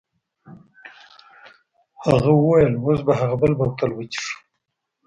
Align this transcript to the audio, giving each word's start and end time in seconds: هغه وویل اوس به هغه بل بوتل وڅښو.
هغه 2.05 2.31
وویل 2.35 2.73
اوس 2.83 2.99
به 3.05 3.13
هغه 3.19 3.35
بل 3.41 3.51
بوتل 3.59 3.91
وڅښو. 3.97 4.31